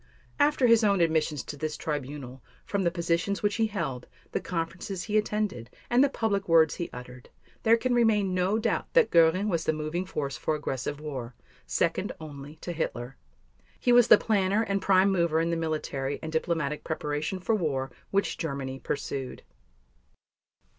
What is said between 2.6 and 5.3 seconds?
from the positions which he held, the conferences he